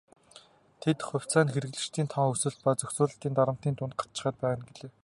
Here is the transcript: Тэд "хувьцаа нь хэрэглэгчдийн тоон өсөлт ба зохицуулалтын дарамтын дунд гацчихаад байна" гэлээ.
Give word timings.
Тэд 0.81 0.97
"хувьцаа 1.07 1.43
нь 1.43 1.51
хэрэглэгчдийн 1.53 2.11
тоон 2.13 2.31
өсөлт 2.33 2.59
ба 2.65 2.71
зохицуулалтын 2.79 3.33
дарамтын 3.35 3.73
дунд 3.75 3.97
гацчихаад 3.99 4.37
байна" 4.43 4.61
гэлээ. 4.67 4.91